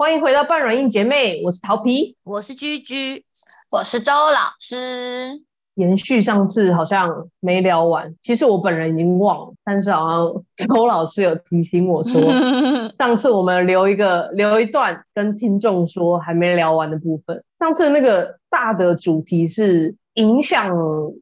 [0.00, 3.22] 欢迎回到半软硬姐妹，我是桃皮，我是居居，
[3.70, 5.42] 我是周老师。
[5.74, 12.18] 延续上次好像没聊完，其实我本人已经忘了，但是好像周老师有提醒我说，
[12.98, 17.44] 上次我们留一个留一段跟听众说还没聊完的部分。
[17.58, 20.76] 上次那个大的主题是影响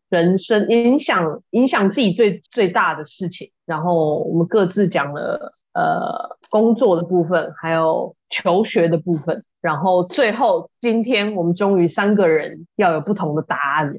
[0.09, 8.15] 人生、影响影响自己最最大的事情，然后我们各自讲了呃工作的部分，还有。
[8.31, 13.95] 求学的部分，然后最后今天我们终于三个人要有不同的答案。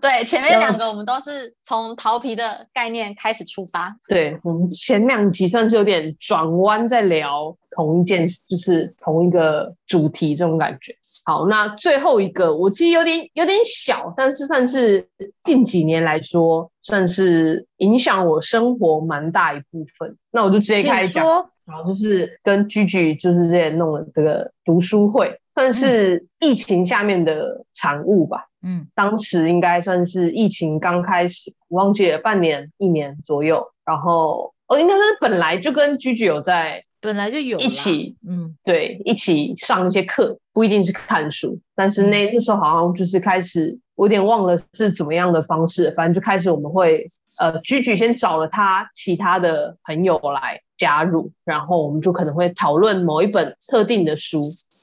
[0.00, 3.94] 对，前面两个我们都是从桃皮的概念开始出发。
[4.08, 10.94] 对我们前两集算是有点转弯，在聊同一件，就是同一个主题这种感觉。
[11.24, 15.08] 好，那最后一个我其实有点有点小，但是算是
[15.42, 20.16] 近几年来说，算是影响我生活蛮大一部分。
[20.30, 21.24] 那我就直接开始讲。
[21.64, 28.48] 然后就是跟居居就是这弄了这个读书会，算是疫情下面的产物吧。
[28.62, 33.66] 嗯，当时应该算是疫情刚开始，忘记了半年一年左右。
[33.84, 43.78] 然后哦，应该是本来就跟居居有在，本来就有一起，嗯，对，一起上一些课，不一定是看书，但是那那时候好像就是开始。
[43.94, 47.04] 我有点忘了是怎么样的方式，反正就开始我们会，
[47.38, 54.40] 呃，居居先找了他其他的朋友来加入，然后我们就可能会讨论某一本特定的书。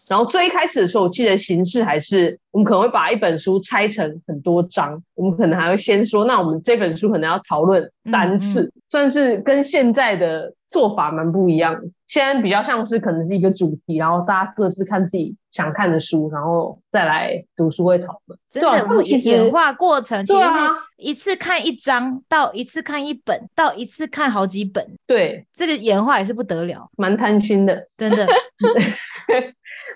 [0.09, 11.79] 然后最一开始的时候，我记得形式还是我们可能会把一本书拆成很多章，我们可能还会先说，那我们这本书可能要讨论三次，算是跟现在的做法蛮不一样。
[12.07, 15.35] 现在比较像是可能是一个主题，然后大家各自看自己。
[15.51, 18.39] 想看的书，然后再来读书会讨论。
[18.47, 20.39] 真的，演化过程其实
[20.95, 24.87] 一次看一章，到一次看一本，到一次看好几本。
[25.07, 28.27] 对，这个演化也是不得了，蛮贪心的，真的。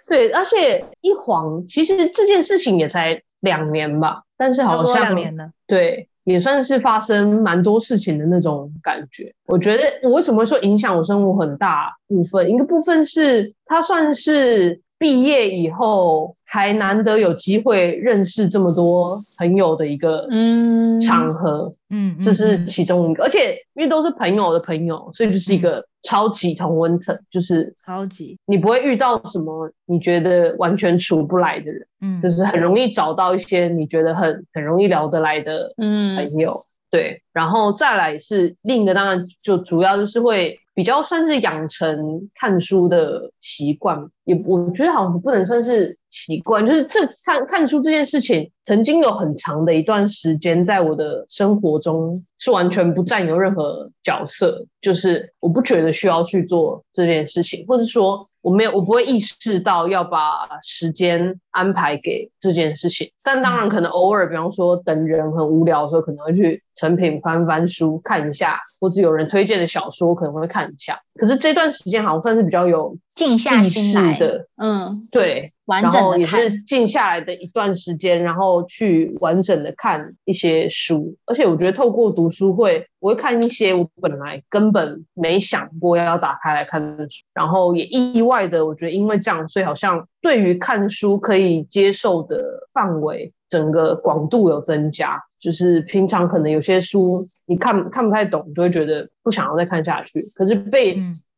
[0.07, 5.49] 对，而且一晃，其实这件事情也才两年吧，但是好像两年了。
[5.65, 9.33] 对，也算是发生蛮多事情的那种感觉。
[9.45, 14.82] 我觉得我为什么会说影响我生活很大部分，一个部分是它算是。
[15.03, 23.21] 毕业以后还难得有机会认识这么多朋友的一个嗯场合，嗯，这是其中一个。
[23.21, 36.53] 而且因为都是朋友的朋友，所以就是一个超级同温层，就是超级你不会遇到什么你觉得完全处不来的人，嗯，就是很容易找到一些你觉得很很容易聊得来的朋友，
[36.89, 37.21] 对。
[37.33, 40.57] 然后再来是另一个，当然就主要就是会。
[40.75, 41.95] 比较算是养成
[42.33, 63.11] 看书的习惯，也我觉得好像不能算是习惯，就是这看看书这件事情，曾经有很长的一段时间在我的生活中是完全不占有任何角色，就是我不觉得需要去做这件事情，或者说我没有我不会意识到要把时间安排给这件事情。
[63.23, 70.63] 但当然可能偶尔，比方说等人很无聊的时候，可能会去成品翻翻书看一下，或者有人推荐的小说可能会看。
[70.63, 95.21] 一下，可是这段时间好像算是比较有静下心来的，嗯，对，然后也是静下来的一段时间，然后去完整的看一些书，而且我觉得透过读书会，我会看一些我本来根本没想过要打开来看的书，然后也意外的，我觉得因为这样，所以好像对于看书可以接受的范围，整个广度有增加。
[95.39, 100.13] 就是平常可能有些书你看看不太懂，就会觉得不想要再看下去。
[100.37, 100.95] 可是被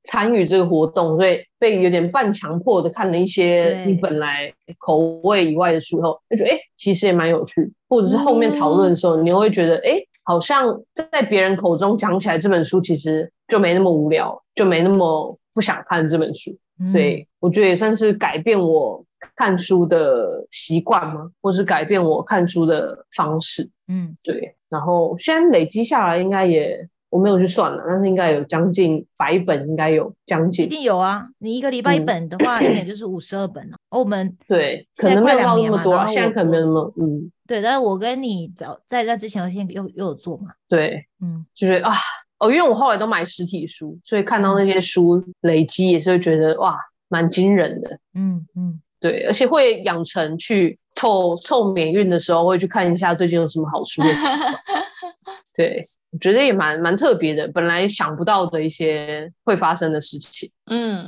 [0.07, 7.73] 参与这个活动，所以被有点半强迫的看了一些你本来口味以外的书后，就觉得哎，其实也蛮有趣。
[7.89, 16.57] 或者是后面讨论的时候，你会觉得哎，好像在别人口中讲起来这本书其实就没那么无聊，就没那么不想看这本书。
[16.91, 19.03] 所以我觉得也算是改变我。
[19.35, 21.31] 看书的习惯吗？
[21.41, 23.67] 或是改变我看书的方式？
[23.87, 24.55] 嗯，对。
[24.69, 30.65] 然后现在累积下来，应该也我没有去算了，但是应该有将近百本，应该有将近。
[30.65, 31.25] 一定有啊！
[31.39, 33.77] 你一个礼拜一本的话，一年 就是五十二本了。
[33.89, 37.31] 我们对，可能没有到那么多，现在可能没有那么嗯。
[37.47, 40.47] 对，但是我跟你早在在之前，我先又又有做嘛。
[40.67, 41.93] 对，嗯，就是啊，
[42.39, 46.77] 哦，因为我后来都买实体书，所以看到那些书累积，也是会觉得哇，
[47.07, 47.99] 蛮惊人的。
[48.13, 48.81] 嗯嗯。
[48.99, 54.07] 对，而且会养成去凑凑免运的时候，会去看一下最近有什么好书的
[55.55, 55.79] 对，
[56.11, 60.51] 我觉得也蛮蛮特别的，本来想不到的一些会发生的事情。
[60.65, 61.01] 嗯，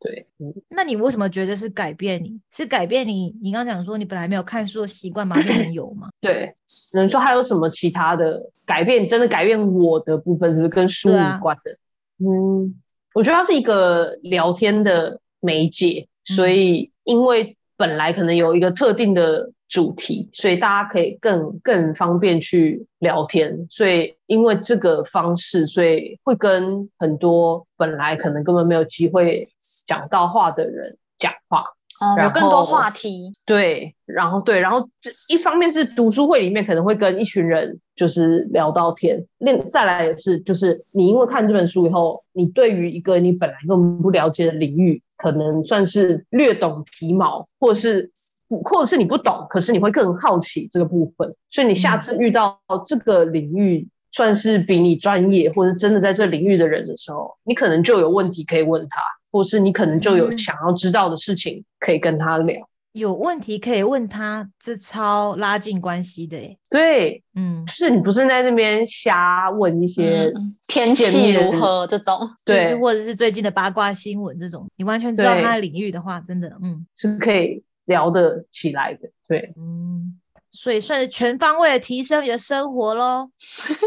[0.00, 0.26] 对。
[0.68, 2.38] 那你为什么觉得是改变你？
[2.52, 3.34] 是改变你？
[3.42, 5.34] 你刚刚讲说你本来没有看书的习惯吗？
[5.36, 6.08] 变成有吗？
[6.20, 6.52] 对。
[6.94, 9.08] 能说还有什么其他的改变？
[9.08, 11.70] 真的改变我的部分，是不是跟书有关的？
[12.18, 12.74] 嗯，
[13.14, 16.06] 我觉得它是一个聊天的媒介。
[16.24, 23.66] 所以因为本来可能有一个特定的主题，所以大家可以更更方便去聊天。
[23.70, 29.48] 所以因为这个方式，所以会跟很多本来可能根本没有机会
[29.86, 31.64] 讲到话的人讲话。
[31.98, 33.32] 哦，有更多话题。
[33.46, 48.12] 对，然后对，然后这一方面是读书会里面可能会跟一群人就是聊到天，另再来也是就是你因为看这本书以后，你对于一个你本来根本不了解的领域，可能算是略懂皮毛，或是
[48.48, 59.00] 或者是你不懂，可是你会更好奇这个部分，所以你下次遇到这个领域算是比你专业或者真的在这领域的人的时候，你可能就有问题可以问他。
[59.32, 66.58] 或是你可能就有想要知道的事情可以跟他聊，有问题可以问他，这超拉近关系的诶。
[66.70, 70.32] 对，嗯，就是你不是在那边瞎问一些
[70.66, 79.08] 天气如何这种，对，或者是最近的八卦新闻这种，你完全知道他的领域的话，真的，嗯，是可以聊得起来的。
[79.26, 80.20] 对，嗯。
[80.52, 83.28] 所以算是全方位的提升你的生活喽，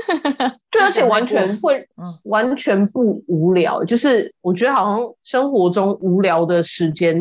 [0.70, 1.84] 对，而且完全会，
[2.26, 3.84] 完全不无聊。
[3.84, 7.20] 就是我觉得好像生活中无聊的时间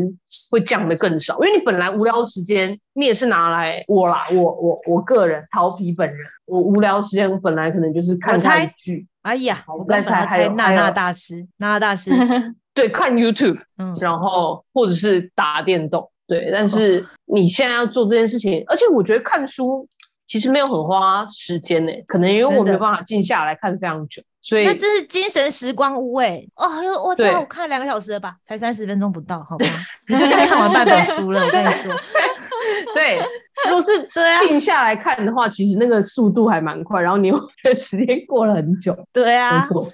[0.51, 9.07] 会降得更少，因为你本来无聊的时间，你也是拿来我啦，我我我个人曹皮本人，我无聊的时间本来可能就是看看剧。
[9.23, 12.11] 哎呀，我刚才猜娜娜大师，娜娜大师，
[12.75, 16.11] 对，看 YouTube，嗯，然后或者是打电动。
[16.29, 19.89] 对，但是你现在要做这件事情，而且我觉得看书
[20.29, 26.69] 其实没有很花时间呢，可能因为我没有办法静下来看非常久，所以那真是精神时光屋哎哦，
[27.03, 29.67] 我对我看两个小时了吧，才三十分钟不到，好吗？
[30.07, 31.93] 你就看完半本书了，我跟你说。
[32.95, 33.19] 对，
[33.67, 34.09] 如果是
[34.47, 38.95] 静下来看的话，其实那个速度还蛮快，然后你又觉得时间过了很久。
[39.13, 39.87] 对啊，没错，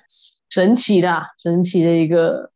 [0.51, 2.51] 神奇的，神奇的一个，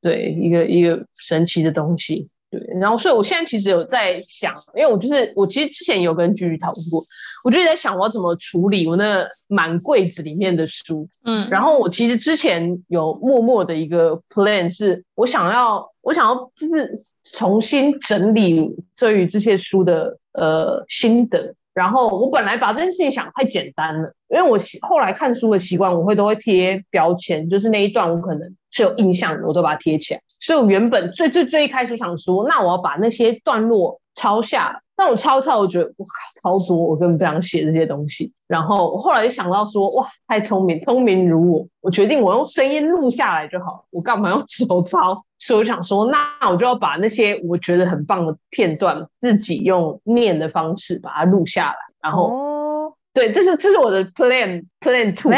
[0.00, 2.28] 对，一个一个神奇的东西。
[2.50, 7.02] 对，然后所以我现在其实有在想，因为我就是我其实之前有跟居居讨论过，
[7.44, 16.94] 我就在想我要怎么处理我那满柜子里面的书，嗯，然后我其实之前有默默的一个 plan 是，我想要我想要就是
[17.24, 21.54] 重新整理对于这些书的呃心得。
[21.74, 24.58] 然后我本来把这件事情想太简单了，因为我
[24.88, 30.20] 后来看书的习惯，我会都会贴标签，就是那一段我可能是有印象的，我都把它贴起来。
[30.40, 34.82] 所以我原本最最最一开始想说，那我要把那些段落抄下。
[34.98, 36.06] 但我抄抄，我觉得哇
[36.42, 38.32] 超多，我根本不想写这些东西。
[38.46, 45.20] 然后我后来就想到说，哇，太聪明，聪明如我，我决定我用声音录下来就好，我干嘛用 手抄？
[45.38, 51.76] 所以我想说，那我就要把那些我觉得很棒的片段，自己用念的方式把它录下来。
[52.00, 55.30] 然后，对，这是这是我的 plan plan two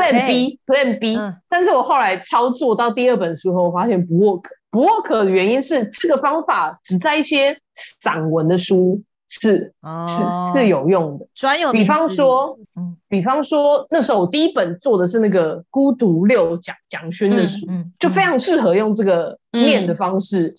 [0.00, 1.18] plan plan B plan B。
[1.48, 4.42] 但是我后来操作到第二本书后，我发现不 work。
[4.70, 9.72] 不 work 的原因是这个方法只在一些散文的书是
[10.06, 10.22] 是
[10.54, 11.72] 是有用的，专有。
[11.72, 17.66] 比方说，嗯，比方说那时候我第一本做的是那个孤独六蒋蒋勋的书，
[17.98, 20.54] 就非常适合用这个念的方式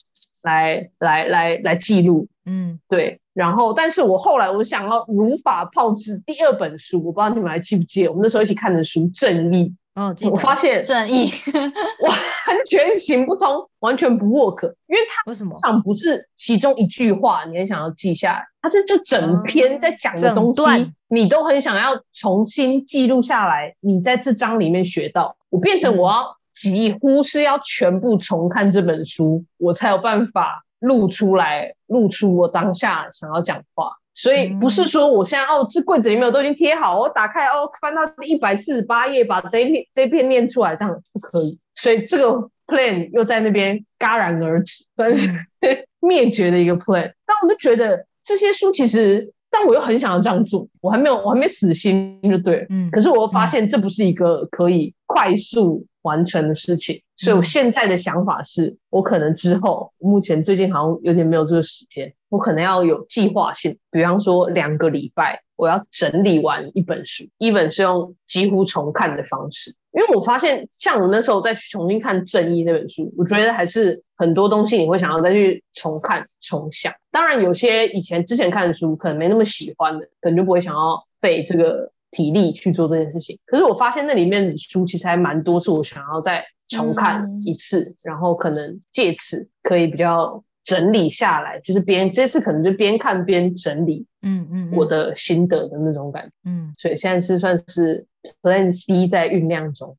[0.47, 3.19] 来来来来记录，嗯，对。
[3.33, 9.69] 然后，但是我后来我想要如法炮制第二本书，我不知道你们还记不记得我们那时候一起看的书《正义》。
[9.93, 11.29] 哦，我发现正义
[12.01, 20.61] 完全行不通，完全不 work，因为它为什么上不是其中一句话，你很想要记下来，它是这整篇在讲的东西，
[21.07, 23.75] 你都很想要重新记录下来。
[23.79, 33.91] 你在这章里面学到，我变成我要几乎是要全部重看这本书，我才有办法录出来，录出我当下想要讲话。
[34.13, 41.59] 所以不是说我现在哦，这柜子里面我都已经贴好，我打开哦，翻到一百四十八页，把这一篇这一篇念出来，这样不可以。
[41.75, 45.29] 所以这个 plan 又在那边戛然而止，算是
[46.01, 47.13] 灭绝的一个 plan。
[47.27, 52.65] 但我就觉得这些书其实，但我又很想要这样做，我还没有，我还没死心，就对。
[52.71, 52.89] 嗯。
[52.89, 62.13] 可是我又发现这不是一个可以快速完成的事情，所以我现在的想法是，我可能之后，目前最近好像有点没有这个时间。
[62.29, 69.73] 我可能要有计划性，比方说两个礼拜，我要整理完一本书，一本是用几乎重看的方式。
[69.93, 76.93] 因为我发现，像我那时候再去重新看《正义》那本书，我觉得还是很多东西你会想要再去重看、重想。
[77.11, 83.39] 当然，有些以前之前看的书可能没那么喜欢的，可能就不会想要费这个体力去做这件事情。
[83.45, 90.43] 可是我发现那里面的书其实还蛮多，是我想要再重看一次，然后可能借此可以比较。
[90.67, 98.05] 整理下来，就是边这次可能就边看边整理，嗯嗯，我的心得的那种感觉，嗯，所以现在是算是
[98.41, 99.95] Plan C 在酝酿中，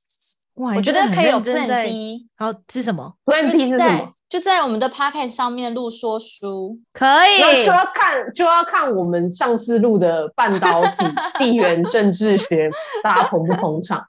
[0.59, 2.27] 哇，我觉得可以有 Plan D。
[2.37, 4.13] 好，是什么？Plan D 是什么？
[4.29, 7.65] 就在我们的 Podcast 上面录说书，可以。
[7.65, 11.05] 就要看就要看我们上次录的半导体
[11.39, 12.69] 地缘政治学，
[13.03, 14.05] 大家捧不捧场？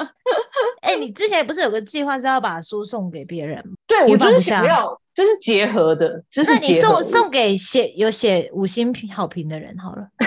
[0.82, 3.72] 哎，你之前不是有个计划是要把书送给别人吗？
[3.86, 10.06] 对，我就是想要，这是结合的，这是那你送送给写有写五星好评的人好了，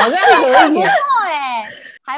[0.00, 0.88] 好像可以，不错
[1.26, 1.68] 哎。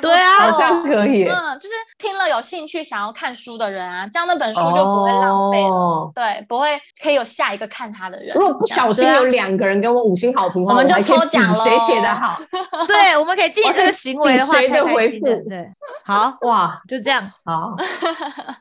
[0.01, 1.25] 对啊，好像可以。
[1.25, 6.11] 嗯，就是听了有兴趣想要看书的人啊，这样那本书就不会浪费了。
[6.15, 6.69] 对，不会
[7.03, 8.35] 可以有下一个看他的人。
[8.35, 12.41] 如果不小心有两个人给我五星好评，我们就抽奖谁写的好？
[12.89, 15.27] 对，我们可以进行这个 行为的话，谁的回复？
[15.49, 15.69] 对，
[16.05, 17.71] 好 哇，就这样，好，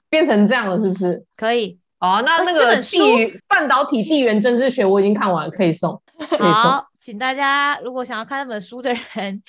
[0.10, 1.24] 变成这样了，是不是？
[1.38, 1.78] 可以。
[2.00, 6.02] 哦，那那个地半导体地缘政治学我已经看完了，可以送。
[6.40, 9.42] 好，请大家如果想要看那本书的人，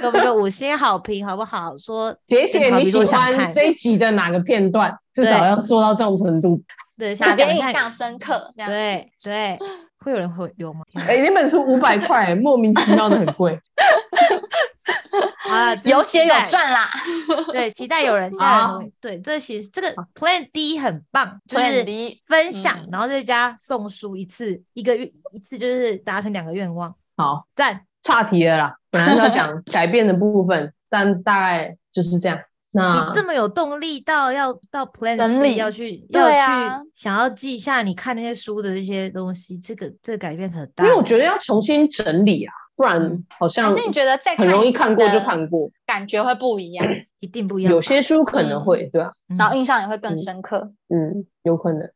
[0.00, 1.76] 给我们个五星好评，好不好？
[1.76, 6.58] 说 写写你喜欢这一集的哪个片段，至少要做到这种程度。
[6.96, 8.50] 对，想给印象深刻？
[8.56, 9.58] 对对。
[9.98, 10.80] 会有人会留吗？
[11.06, 13.52] 哎，那本书五百块，莫名其妙的很贵。
[15.48, 16.88] 啊， 有血有赚啦。
[17.52, 21.84] 对，期待有人下对，这其实这个 Plan D 很棒，就是
[22.26, 26.94] 分享，然后再加送书一次，一个月一次就是达成两个愿望。
[27.16, 27.86] 好，赞。
[28.02, 32.38] 岔题了啦，本来要讲改变的部分，但大概就是这样。
[32.74, 40.84] 那你这么有动力到要到 Plan C 要去要去想要记下你看那些书的这些东西，这个这改变很大。
[40.84, 46.86] 因为我觉得要重新整理啊，不然好像还是你觉得再很容易看过就看过，感觉会不一样，
[47.20, 47.72] 一定不一样。
[47.72, 49.10] 有些书可能会对吧？
[49.38, 50.72] 然后印象也会更深刻。
[50.88, 51.88] 嗯，有可能。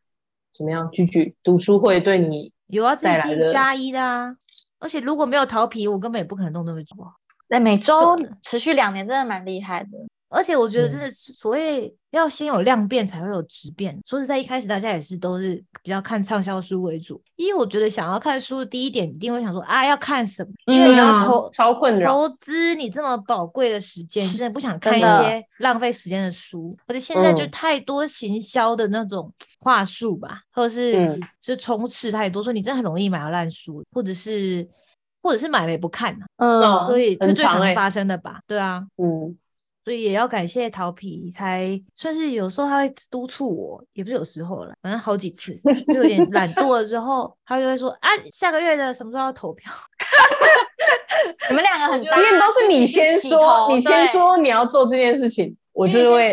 [0.57, 0.91] 怎么样？
[0.91, 4.35] 句句读书会对你有啊，这一定加一的啊。
[4.81, 6.97] 而且如果没有桃皮，我根本也不可能弄那么久。
[7.49, 9.89] 那每周持续两年，真的蛮厉害的。
[10.29, 13.99] 而且我觉得，真的所谓要先有量变，才会有质变。
[14.05, 20.51] 说实在，一开始大家也是都是比较看畅销书为主，因为我觉得想要看书，第一点一定会想说啊，要看什么？
[20.67, 26.77] 因为你要投超困扰，投资你这么宝贵的时间，真的不想 看一些浪费时间的书。
[26.87, 34.69] 而且现在就太多行销的那种话术吧，或者是就充斥太多，说你真的很容易买到烂书，或者是
[35.23, 38.41] 或者是买了也不看嗯，所以就最常发生的吧？
[38.47, 39.37] 对啊，嗯。
[39.89, 45.55] 所以也要感谢桃皮，才算是有时候他会督促我，也不是有时候了，反正好几次，
[45.89, 49.73] 就有点懒惰了之后，他就会说啊，下个月的什么时候要投票？
[51.49, 56.31] 你们两个很，因为都是你先说，你先说你要做这件事情，我就会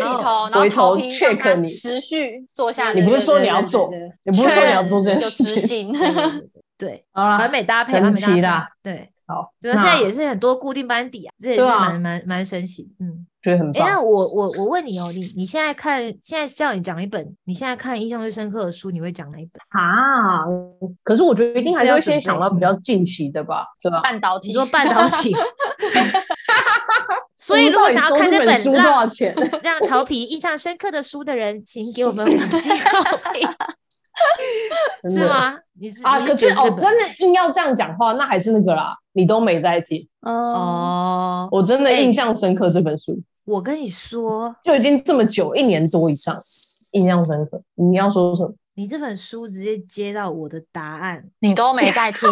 [0.52, 3.00] 回头 check 你持续做下去。
[3.00, 3.90] 你不是说你要做，
[4.24, 5.90] 你不是说你要做这件事情，
[6.76, 13.26] 对，好了，完美搭配，完美搭配，对，好，对啊，现在也是很多固定班底啊，这也是蛮蛮蛮神奇，嗯。
[13.46, 13.86] 觉得很棒。
[13.86, 20.44] 哎，那我我我问你哦，你你现在看，现在叫你讲一本，你现在看印象最深刻的书，你会讲哪一本啊？
[21.04, 24.00] 可是我觉得一定还是会先想到比较近期的吧，对吧？
[24.02, 25.34] 半导体，你说半导体。
[27.38, 29.32] 所以如果想要看这本书多少钱？
[29.62, 33.48] 让调皮印象深刻的书的人，请给我们五星好评。
[35.12, 35.54] 是吗？
[35.78, 36.18] 你是啊？
[36.18, 41.46] 可是哦，真的硬要这样讲话，那还是那个啦，你都没在听哦。
[41.52, 43.22] 我真的印象深刻这本书。
[43.46, 46.34] 我跟你说，就已经这么久，一年多以上，
[46.90, 47.62] 印象深刻。
[47.76, 48.52] 你要说什么？
[48.74, 52.28] 你这本书直接接到我的答案，你都没在 听。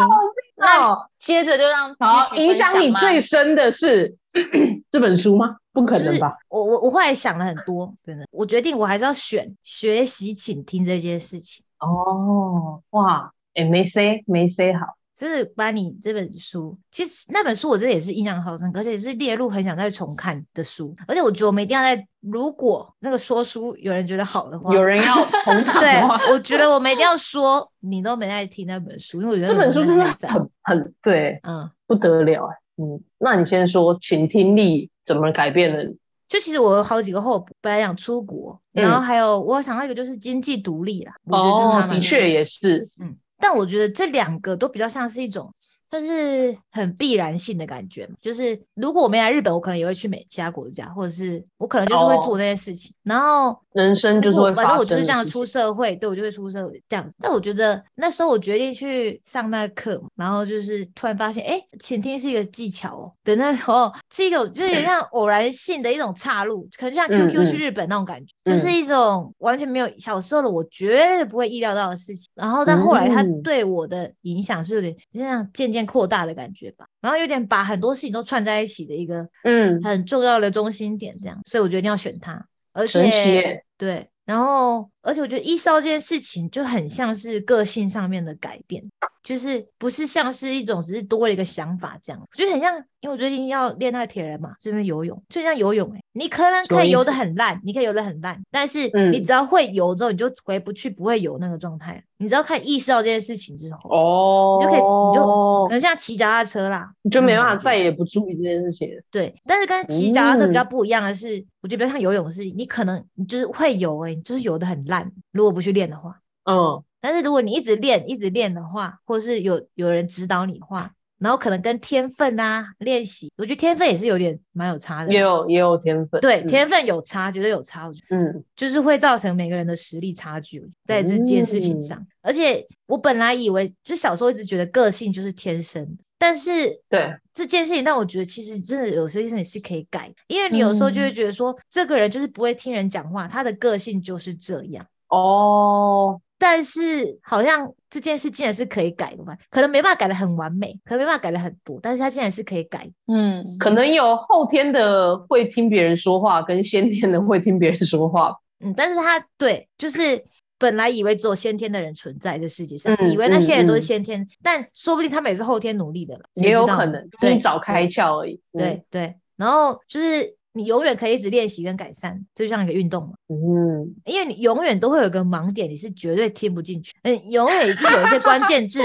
[0.57, 4.15] 那接着就让好影响你最深的是
[4.91, 5.57] 这本书吗？
[5.73, 6.37] 不可能吧？
[6.49, 11.65] 我我我后来想了很多，真的，我决定我还是要选学习，请听这件事情。
[11.79, 14.97] 哦，哇，哎，没 say 没 say 好。
[15.17, 20.95] 就是把你这本书，其实那本书我真的也是印象好深，而且也是列入很想再重看的书。
[21.07, 26.03] 而且我觉得我们一定要在，如果那个说书有人觉得好的话，有人要捧场 对，
[26.33, 35.95] 我觉得我们一定要说，你都没在听那本书，因为我觉得这本书真的很很对，嗯，不得了哎，嗯，那你先说，请听力怎么改变了？
[36.27, 43.15] 就其实我有好几个后补，本来想出国，然后还有我想到一个就是经济独立啦，哦，的确也是，嗯。
[43.39, 45.53] 但我觉得这两个都比较像是一种，
[46.01, 48.15] 就是很必然性的感觉嘛。
[48.21, 52.95] 就是如果我没来日本，我可能也会去美其他国家，或者是我可能就是会做那些事情。
[53.03, 57.15] 然后人生就是会，反正我就是这样出社会，对我就会出社会这样子。
[57.21, 63.13] 但我觉得那时候我决定去上那个课，然后就是突然发现，哎，倾听是一个技巧哦。
[63.25, 72.27] 的那时候是一种，就是像偶然性的一种岔路，可能就像 QQ 去日本那种感觉，就是一种完全没有小时候的我绝对不会意料到的事情。
[72.35, 76.87] 然后但后来他对我的影响是有点就像渐渐扩大的感觉吧。
[77.01, 82.45] 然后有点把很多事情都串在一起的一个嗯很重要的中心点这样，所以我觉得一定要选它。
[82.73, 84.09] 而且对。
[84.27, 88.83] 然后，而且我觉得一烧这件事情就很像是个性上面的改变，
[89.25, 92.85] 就是不是像是一种只是多了一个想法这样，我觉得很像。
[93.01, 102.03] 因为我最近要练那个铁人嘛，这边游泳就像游泳哎，你可能可以游得很烂，你可以游得很烂，但是你只要会游之后，你就回不去不会游那个状态。
[102.17, 108.89] 你只要看意识到这件事情之后，哦，你就可以，你就可能像骑脚踏车啦，你就没办法再也不注意这件事情。
[109.11, 120.91] 对，但是跟骑脚踏车比较不一样的是，我觉得比较像游泳是，你可能你就是会游哎，你就是游得很烂，如果不去练的话，嗯，但是如果你一直练一直练的话，或者是有有人指导你的话。
[121.19, 128.17] 然后可能跟天分啊练习，我觉得天分也是有点蛮有差的，也有也有天分，对天分有差，觉得有差，我觉得。
[128.17, 132.05] 嗯，就是会造成每个人的实力差距在这件事情上。
[132.21, 137.15] 而且我本来以为，就小时候一直觉得个性就是天生，但是对。
[137.33, 144.85] 这件事情，但我觉得其实真的有些事情是可以改，因为你有时候就会觉得说，这个人就是不会听人讲话，他的个性就是这样。
[145.09, 146.21] 哦。
[146.47, 149.35] 但是好像这件事竟然是可以改的吧？
[149.49, 152.87] 可能没办法改的很完美，可能没办法改的很多，但是他竟然是可以改。
[153.07, 158.37] 嗯，可能有后天的会听别人说话，跟先天的会听别人说话。
[158.63, 160.23] 嗯，但是他对，就是
[160.59, 168.39] 本来以为只有先天的人存在这世界上，以为那些人都是先天，但说不定他们也是后天努力的了，也有可能，你早开窍而已。
[168.53, 170.37] 对对，然后就是。
[170.57, 173.15] 你永远可以一直练习跟改善，就像一个运动嘛。
[173.29, 176.93] 嗯，因为你永远都会有个盲点，你是绝对听不进去。
[177.03, 178.81] 嗯，永远一定有一些关键字，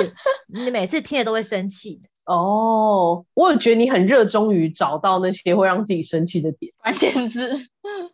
[0.52, 2.02] 你每次听了都会生气。
[2.26, 7.50] 哦，我有觉得你很热衷于找到那些会让自己生气的点关键字，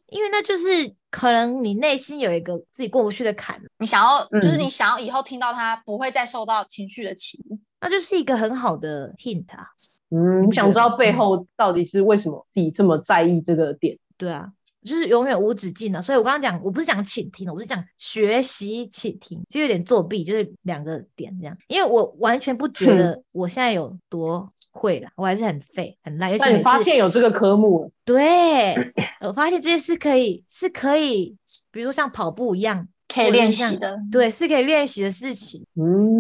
[0.07, 0.65] 因为那就是
[1.09, 9.63] 可能你内心有一个自己过不去的坎，你想要就是你想要以后听到它不会再受到情绪的起伏，那就是一个很好的 hint 啊。
[10.11, 13.97] 嗯，我想知道背后到底是为什么自己这么在意这个点？
[14.17, 14.47] 对啊，
[14.83, 16.01] 就是永远无止境的。
[16.01, 21.55] 所以我刚刚讲，我不是讲倾听，我是讲学习倾听，就有点作弊，就是两个点这样。
[21.67, 26.37] 因为我完全不觉得我现在有多会了，我还是很废很烂。
[26.37, 27.91] 但你发现有这个科目？
[28.05, 28.75] 对，
[29.21, 31.35] 我发现这些是可以，是可以，
[31.71, 33.97] 比如说像跑步一样，可以练习的。
[34.11, 35.65] 对，是可以练习的事情。
[35.75, 36.14] 嗯。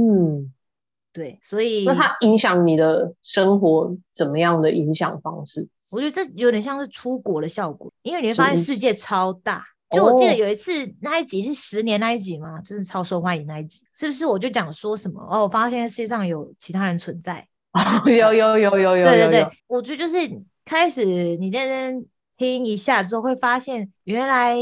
[1.15, 5.65] 对，所以那它影响你的生活怎么样的影响方式？
[5.93, 9.63] 我觉得这有点像是出国的效果，因为你会发现世界超大。
[9.91, 14.25] 就我记得有一次那一集是十年那一集嘛，就是超受欢迎那一集，是不是？
[14.25, 17.47] 我就讲说什么哦，我发现世界上有其他人存在。
[18.05, 19.03] 有有有有有。
[19.05, 20.17] 对对对，我觉得就是
[20.65, 24.57] 开始你认真听一下之后，会发现原来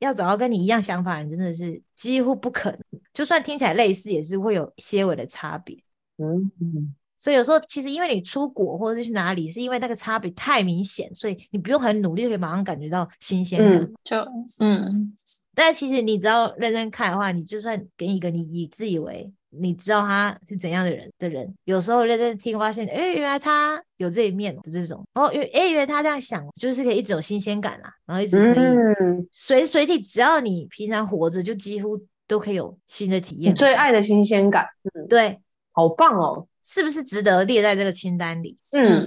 [0.00, 2.80] 要找到跟你一样想法的人真的是几乎不可能，
[3.14, 5.78] 就算听起来类似，也是会有些微的差别。
[6.18, 13.92] 嗯，所以有时候其实因为你出国或者是去哪里，是因为那个差别太明显，所以你不用很努力就可以马上感觉到新鲜感。
[14.04, 14.16] 就
[14.60, 15.14] 嗯，
[15.54, 31.98] 但其实你只要认真看的话，你就算给你一个你以自以为你知道他是怎样的人的人，有时候认真听发现，哎，原来他有这一面的这种，然后因为哎，原来他这样想，就是可以一直有新鲜感啦，然后一直可以随随地，只要你平常活着，就几乎
[32.28, 33.54] 都可以有新的体验。
[33.54, 35.40] 最爱的新鲜感，嗯，对。
[35.76, 36.46] 好棒哦！
[36.64, 38.56] 是不是值得列在这个清单里？
[38.72, 38.98] 嗯，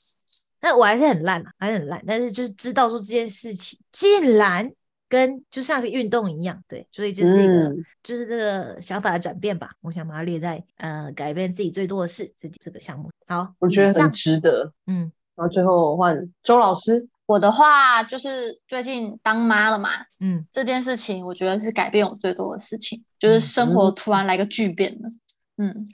[0.62, 2.02] 那我还是很烂啊，还是很烂。
[2.06, 4.72] 但是就是知道说这件事情，竟然
[5.10, 9.70] 跟就像是运动一样，对，所以这是一个就是这个想法的转变吧。
[9.82, 13.10] 我想把它列在呃改变自己最多的事这这个项目。
[13.26, 14.72] 好，我觉得很值得。
[14.86, 17.06] 嗯，然后最后换周老师。
[17.26, 25.08] 我的话就是最近当妈了嘛，嗯，这件事情我觉得是改变我最多的事情，就是生活突然来个巨变了。
[25.08, 25.20] 嗯，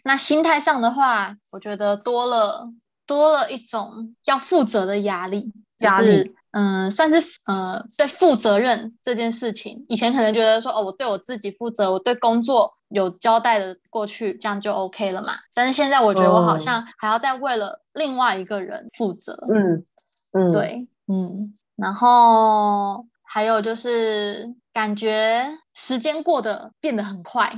[0.05, 2.69] 那心态上的话，我觉得多了
[3.07, 15.35] 多了一种要负责的压力，就是嗯，算是呃，对负责任这件事情，以前可能觉得说哦，我对我自己负责，我对工作有交代的过去，这样就 OK 了嘛。
[15.55, 19.85] 但是现在我觉得我好像还要再为了另外一个人负责，嗯
[20.33, 27.51] 嗯，对，嗯，然后还有就是感觉时间过得变得很快。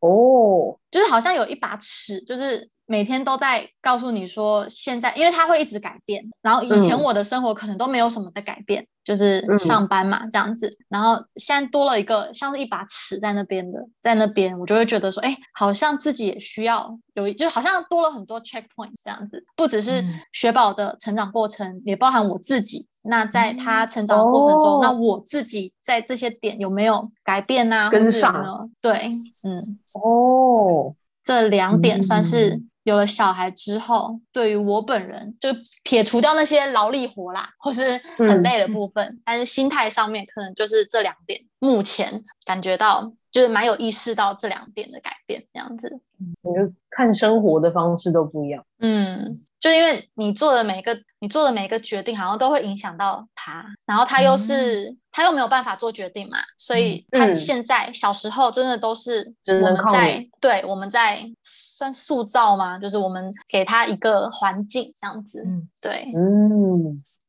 [0.00, 6.24] 哦，就是好像有一把尺，就是每天都在告诉你说，现在因为它会一直改变。
[6.40, 10.74] 然后以前我的生活可能都没有什么的改变，就是上班嘛这样子。
[10.88, 22.87] 然后现在多了一个像是一把尺在那边的，在那边我就会觉得说，哎，好像自己也需要有，就好像多了很多 checkpoint 这样子，不只是雪宝的成长过程，也包含我自己。
[23.02, 27.88] 那在他成长的过程中，那我自己在这些点有没有改变呢？
[27.90, 28.68] 跟上呢？
[28.82, 29.10] 对，
[29.44, 29.58] 嗯，
[30.02, 35.48] 哦，这两点算是有了小孩之后，对于我本人，就
[35.84, 46.00] 撇除掉那些劳力活啦，或是很累的部分，但是心态上面可能就是这两点，目前感觉到就是蛮有意识到这两点的改变，这样子。
[46.42, 48.64] 我觉得看生活的方式都不一样。
[48.80, 65.42] 嗯，就因为你做的每个你做的每一个决定，好像都会影响到他，然后他又是他又没有办法做决定嘛，所以他现在小时候真的都是我们在对我们在算塑造嘛，就是我们给他一个环境这样子。
[65.44, 66.70] 嗯，对，嗯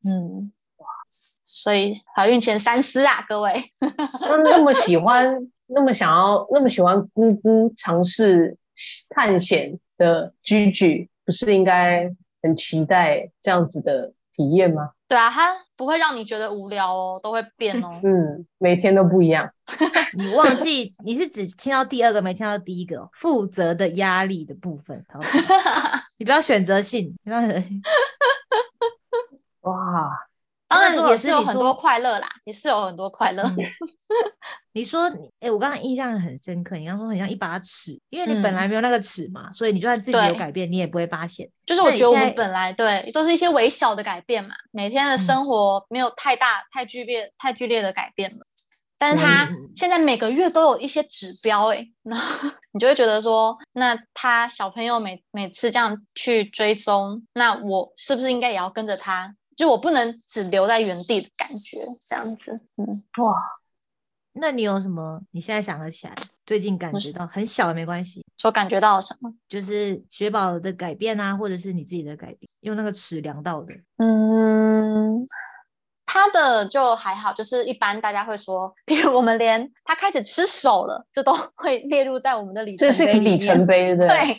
[0.06, 0.88] 嗯，哇，
[1.44, 3.64] 所以怀孕前三思啊，各位。
[4.22, 8.58] 那那么喜欢，那么想要，那么喜欢姑姑尝试。
[9.10, 12.10] 探险的居居不是应该
[12.42, 14.90] 很期待这样子的体验吗？
[15.08, 17.92] 对啊，它不会让你觉得无聊哦，都会变哦。
[18.04, 19.48] 嗯，每天都不一样。
[20.18, 25.06] 你忘记 你是只听到第二个，没听到第一个负责的压力的部分。
[26.18, 27.40] 你不要选择性，不要。
[29.62, 30.29] 哇。
[30.70, 33.44] 当然也是有很多快乐啦，也是有很多快乐。
[34.74, 41.50] 你说，哎，我刚刚印象很深刻，你刚说很像一把尺，因为你本来没有那个尺嘛，所以你就算自己有改变，你也不会发现。
[41.66, 48.46] 就是我觉得我们本来对都是一些微小的改变嘛，每天的生活没有太大、太剧烈、太剧烈的改变了。
[49.02, 52.16] 但是他现在每个月都有一些指标，哎， 那
[52.74, 59.34] 你就会觉得说，那他小朋友每每次这样去追踪，那我是不是应该也要跟着他？
[59.60, 63.36] 就我不能只留在原地的感觉，这样子，嗯，哇，
[64.32, 65.20] 那你有什么？
[65.32, 66.16] 你现在想得起来？
[66.46, 69.30] 最近感觉到很小的没关系，说感觉到什么？
[69.50, 74.79] 就是雪宝的改变啊，或者是你自己的改变，用那个尺量到的，嗯。
[76.30, 84.38] 他的就还好，就是一般大家会说， 比如我们连他开始吃手了，这都会列入在我们的里程碑这是个里程碑，对，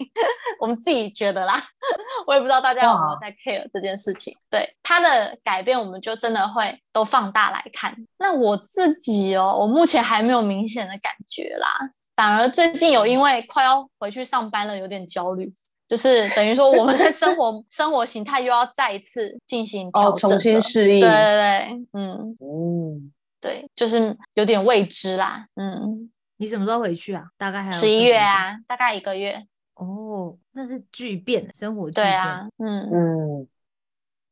[0.60, 1.60] 我们自己觉得啦，
[2.26, 4.36] 我也不知道大家有没有在 care 这件事情。
[4.48, 7.94] 对他的改变，我们就真的会都放大来看。
[8.18, 15.52] 那我自己哦，我目前还没有明显的感觉啦，反而最近有因为快要回去上班了，有点焦虑。
[15.90, 21.00] 就是等于说，我们的生活 生活形态又要再一次进行调整，重新适应。
[21.00, 25.44] 对对对，嗯嗯，对，就是有点未知啦。
[25.56, 27.24] 嗯，你什么时候回去啊？
[27.36, 29.44] 大概还有十一月啊，大概一个月。
[29.74, 33.48] 哦，那是巨变，生活对啊，嗯嗯，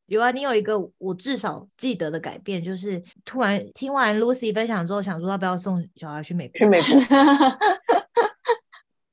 [0.05, 6.57] 有啊，你有一个我至少记得的改变，就是突然听完 Lucy 分享之后，想说要不要送小孩去美国？
[6.57, 6.87] 去美国。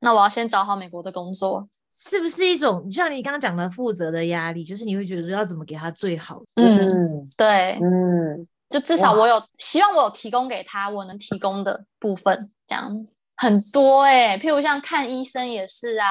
[0.00, 1.68] 那我要先找好美国的工作。
[1.98, 4.62] 是不是一种像你刚刚讲的负责的压力？
[4.62, 6.42] 就是你会觉得说要怎么给他最好？
[6.56, 6.86] 嗯，
[7.38, 13.06] 对，嗯，就至少我有希望，我有提供给他我能提供的部分，这样
[13.38, 14.36] 很多哎。
[14.36, 16.06] 譬如像看医生也是啊，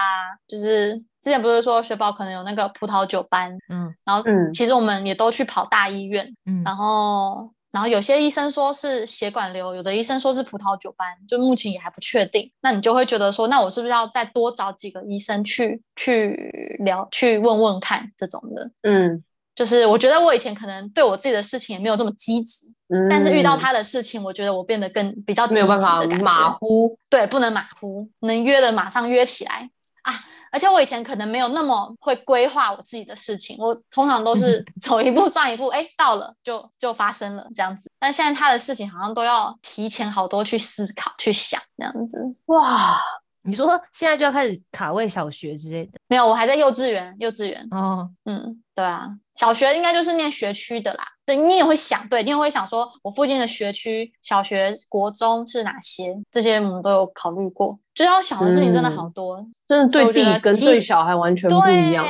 [0.48, 7.52] 就是之前不是说雪宝可能有那个葡萄酒班，嗯，然后嗯，其实我们也都去跑大医院，嗯，然后。
[7.72, 12.50] 然后有些医生说是血管瘤，有的医生说是葡萄酒斑，就目前也还不确定。
[12.62, 18.72] 那你就会觉得说，那我是不是要再多找几个医生去去聊、去问问看这种的？
[18.84, 19.22] 嗯，
[19.54, 22.74] 就是我觉得我以前可能对我自己的事情也没有这么积极，
[23.10, 29.70] 但是遇到他的事情，我觉得我变得更比较没有办法马虎，对，不能马虎，能约的马上约起来。
[30.06, 30.14] 啊！
[30.52, 37.92] 而且我以前可能没有那么会规划我自己的事情，我通常都是 走一步算一步，哎，到了就就发生了这样子。
[38.00, 42.18] 但现在他的事情好像都要提前好多去思考、去想这样子。
[42.46, 43.00] 哇！
[43.48, 46.00] 你说现在就要开始卡位小学之类的？
[46.08, 47.16] 没有，我还在幼稚园。
[47.20, 51.04] 幼稚园哦，嗯，对啊，小学应该就是念学区的啦。
[51.26, 56.16] 对你也会想，对你也会想说，我附近的学区小学、国中是哪些？
[56.32, 57.78] 这些我们都有考虑过。
[57.94, 62.06] 就要想的事情真的好多，真的对自己跟对小孩完全不一样。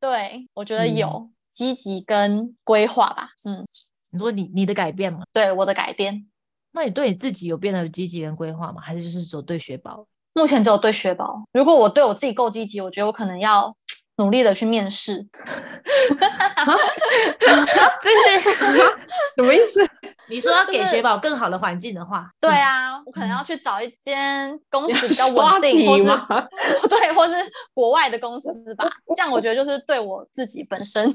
[0.00, 3.28] 对，我觉得有积极跟规划吧。
[3.44, 3.64] 嗯，
[4.10, 5.20] 你说你你的改变吗？
[5.32, 6.26] 对，我的改变。
[6.72, 8.80] 那你对你自己有变得积极跟规划吗？
[8.82, 10.06] 还是就是说对学宝？
[10.34, 11.42] 目前只有对学宝。
[11.52, 13.74] 如果我对我自己够积极，我觉得我可能要
[14.16, 15.26] 努力的去面试。
[18.02, 18.50] 这是
[19.36, 19.80] 什么意思？
[20.28, 26.04] 你说要给雪宝更好的环境的话，对啊，我可能要去找一间公司比较稳定，或是
[26.88, 27.34] 对，或是
[27.72, 28.88] 国外的公司吧。
[29.14, 31.14] 这样我觉得就是对我自己本身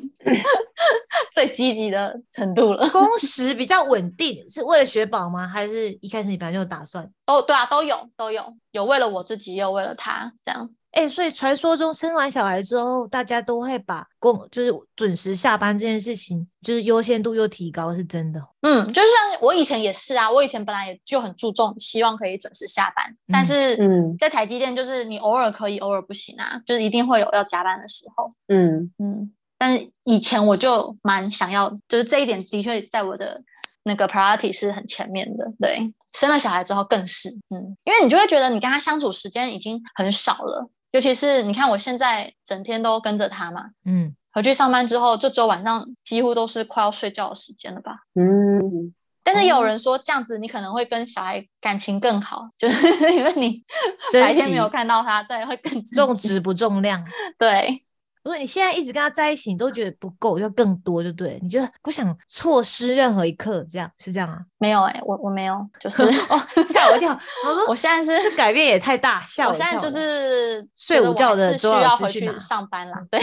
[1.33, 2.87] 最积极的程度了。
[2.89, 5.45] 工时比较稳定，是为了雪宝吗？
[5.45, 7.05] 还是一开始你本来就有打算？
[7.27, 10.69] 哦，对啊，都有都有，有为了我自己，也有为了他，这样。
[10.91, 18.45] 哎，所以传说中生完小孩之后，大家都会把工就是准时下班这件事情，就是优先度又提高，是真的。
[18.62, 23.06] 嗯，就像我以前也是啊，我以前本来也就很注重，希望可以准时下班。
[23.32, 28.30] 但是，嗯，在台积电就是你偶尔可以，偶尔不行啊，就是一定会有要加班的时候。
[28.49, 33.41] 嗯嗯，但是以前我就蛮想要，就是这一点的确在我的
[33.84, 35.49] 那个 priority 是很前面的。
[35.58, 35.77] 对，
[36.12, 40.69] 生了小孩之后更是，嗯，因为你就会觉得你跟他相处时间已经很少了。
[40.91, 48.93] 尤其是你看，我现在整天都跟着他嘛，嗯，回去上班之后，这周晚上几乎都是快要睡觉的时间了吧，嗯。
[49.23, 53.62] 但是有人说这样子你可能会跟小孩感情更好，就是 因为你
[54.12, 57.06] 白天没有看到他，对，会更重质不重量，
[57.38, 57.82] 对。
[58.23, 61.39] 如果你现在一直跟他在一起，你都觉得不够，要更多，就对。
[61.41, 64.39] 你觉得不想错失任何一刻，这样是这样啊？
[64.60, 66.38] 没有哎，我我没有，就是 哦，
[66.69, 67.19] 吓我一跳。
[67.45, 69.65] 我说我现在是改变也太大，吓我一跳。
[69.65, 73.19] 我现在就是睡午觉的需要回去上班了，对，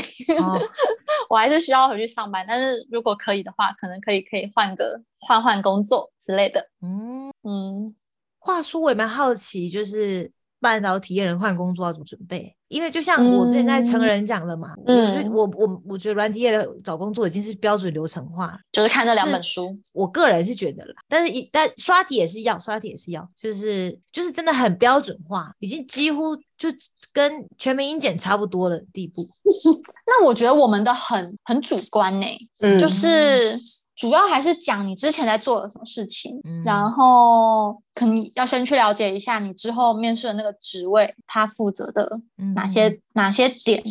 [1.30, 2.44] 我还是需要回去上班。
[2.48, 6.68] 但是如果可以的话，可能可以可以换个换换工作之类的。
[6.82, 7.94] 嗯嗯，
[8.40, 12.56] 话说我也蛮好奇，就是半导体验人换工作要怎么准备？
[12.68, 19.76] 因为就像我之前在成人讲的嘛，嗯，我我我觉得软体业的找工作已经是标准流程化，就是看这两本书。
[19.92, 26.68] 我个人是觉得啦，但是一但刷题也是要，刷题也是要，就是就是真的很标准化，已经几乎就
[27.12, 29.26] 跟全民英检差不多的地步。
[30.07, 32.26] 那我觉得我们的很很主观呢，
[32.61, 33.59] 嗯，就是。
[33.98, 42.08] 主要还是讲你之前在做了什么事情，然后可能要先去了解一下你之后面试的那个职位，他负责的
[42.54, 43.82] 哪些哪些点，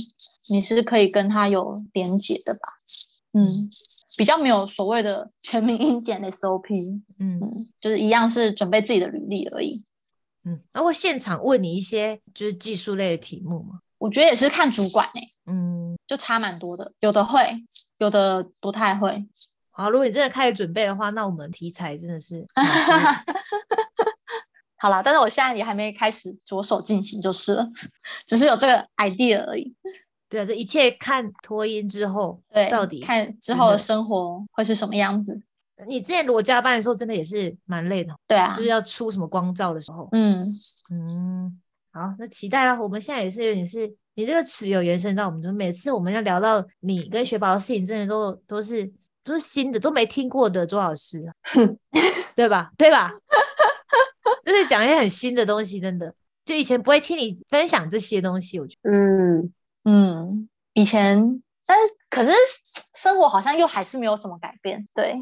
[0.48, 2.60] 你是可以跟他有连结的吧？
[3.34, 3.70] 嗯，
[4.18, 7.42] 比较没有所谓的全民英检 SOP，嗯，
[7.82, 9.84] 就是一样是准备自己的履历而已。
[10.46, 13.78] 嗯，那会现场问你一些就是技术类的题目吗？
[13.98, 17.42] 我觉得也是看主管诶，嗯，就差蛮多的，有的会，
[17.98, 19.12] 有的不太会。
[19.78, 22.44] 好，如果你真的开始准备的话，那我们题材真的是
[24.76, 25.04] 好了。
[25.06, 27.70] 但是我现在也还没开始着手进行，就是了，
[28.26, 29.72] 只是有这个 idea 而已。
[30.28, 35.40] 对啊，这一切看脱音之后，对，到底看之后的生活会是什么样子。
[35.88, 38.12] 你之前裸加班的时候，真的也是蛮累的。
[38.26, 40.10] 对啊，就是要出什么光照的时候。
[40.12, 40.44] 嗯
[40.90, 41.62] 嗯，
[41.92, 42.82] 好，那期待啦。
[42.82, 48.92] 我们现在也是，你是你这个词有延伸到我们，就每次我们要聊到你跟雪宝的事情，真的都都是。
[49.28, 51.22] 都是新的，都没听过的周老师，
[52.34, 52.72] 对吧？
[52.78, 53.12] 对吧？
[54.46, 62.32] 就是讲一些很新的东西，真的，就以前不会听你分享这些东西，我觉得，嗯嗯，以前，但是可是
[62.94, 65.18] 生活好像又还是没有什么改变，对？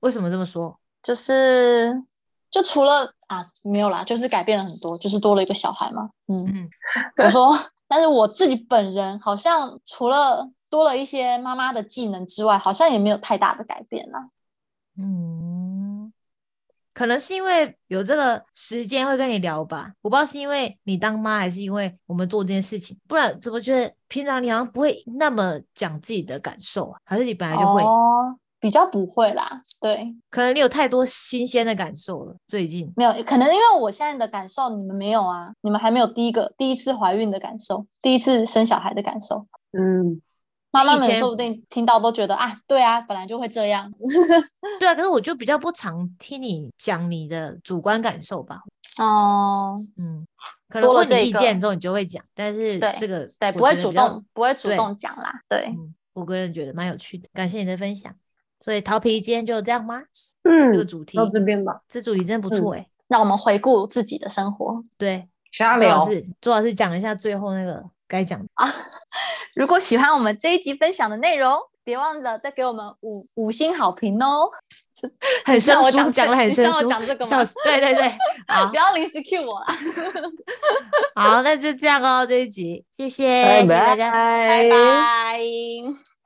[0.00, 0.78] 为什么这么说？
[1.02, 2.02] 就是
[2.50, 6.68] 就除了啊，没有啦，就是改变了很多，就是多了一个小孩嘛，嗯嗯，
[7.24, 7.58] 我说，
[7.88, 10.50] 但是我自己本人好像除了。
[10.70, 14.28] 多了一些妈妈的技能之外，好像也没有太大的改变啦。
[15.00, 16.12] 嗯，
[16.92, 19.92] 可能是因为有这个时间会跟你聊吧。
[20.02, 22.98] 我不知道是因为你当妈，还是因为我们做这件事情。
[23.06, 26.98] 不然怎么觉得平常你好像不会那么讲自己的感受啊？
[27.04, 27.80] 还是你本来就会？
[27.82, 29.48] 哦，比较不会啦。
[29.80, 32.34] 对，可能你有太多新鲜的感受了。
[32.48, 35.52] 最近没有，可能因为我现在的感受你们没有啊。
[35.60, 39.46] 你们还没有第一个第一次怀孕的感受，第一次生小孩的感受。
[39.70, 40.20] 嗯。
[40.70, 43.90] 妈妈们说不定听到都觉得啊，对啊，本来就会这样。
[44.78, 48.60] 对啊，可是我就比较不常听你讲你的主观感受吧。
[48.98, 50.26] 哦，嗯，
[50.68, 55.40] 可能问你意见之后你就会讲，但是这个对不会主动不会主动讲啦。
[55.48, 55.74] 对，
[56.12, 58.14] 我个人觉得蛮有趣的，感谢你的分享。
[58.60, 60.02] 所以桃皮今天就这样吗？
[60.42, 61.80] 嗯，这个主题到这边吧。
[61.88, 62.86] 这主题真不错哎。
[63.06, 64.82] 那我们回顾自己的生活。
[64.98, 66.06] 对，瞎聊。
[66.40, 67.82] 朱老师讲一下最后那个。
[68.08, 68.74] 该讲啊！
[69.54, 74.50] 如果喜欢我们这一集分享的内容，别忘了再给我们五五星好评哦。
[75.44, 76.88] 很生疏，讲的很生疏。
[76.88, 77.38] 讲这个吗？
[77.62, 78.12] 对对对，
[78.48, 79.66] 好，不要临时 Q 我啦。
[81.14, 86.07] 好，那就这样哦，这一集，谢谢，谢谢大家，拜拜。